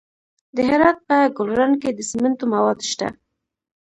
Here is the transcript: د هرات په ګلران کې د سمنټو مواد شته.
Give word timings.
د 0.55 0.57
هرات 0.69 0.97
په 1.07 1.17
ګلران 1.37 1.71
کې 1.81 1.89
د 1.93 1.99
سمنټو 2.09 2.45
مواد 2.53 2.79
شته. 2.91 3.07